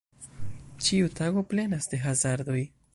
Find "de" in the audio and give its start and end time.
1.95-2.05